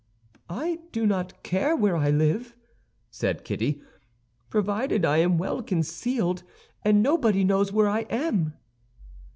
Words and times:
"I 0.49 0.79
do 0.91 1.05
not 1.05 1.43
care 1.43 1.75
where 1.75 1.95
I 1.95 2.09
live," 2.09 2.55
said 3.11 3.45
Kitty, 3.45 3.83
"provided 4.49 5.05
I 5.05 5.17
am 5.17 5.37
well 5.37 5.61
concealed, 5.61 6.41
and 6.83 7.03
nobody 7.03 7.43
knows 7.43 7.71
where 7.71 7.87
I 7.87 8.07
am." 8.09 8.53